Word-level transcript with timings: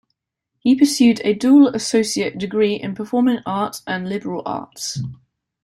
He 0.57 0.73
pursued 0.73 1.21
a 1.23 1.35
dual 1.35 1.67
associate 1.67 2.39
degree 2.39 2.73
in 2.73 2.95
performing 2.95 3.41
arts 3.45 3.83
and 3.85 4.09
liberal 4.09 4.41
arts. 4.47 4.99